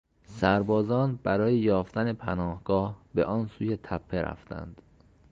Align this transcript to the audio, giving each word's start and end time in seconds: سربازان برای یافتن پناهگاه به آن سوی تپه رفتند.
سربازان 0.27 1.19
برای 1.23 1.57
یافتن 1.57 2.13
پناهگاه 2.13 2.97
به 3.15 3.25
آن 3.25 3.47
سوی 3.47 3.77
تپه 3.77 4.21
رفتند. 4.21 4.81